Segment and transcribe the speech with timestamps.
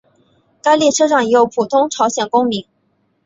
[0.63, 2.65] 该列车上也有普通朝鲜公民。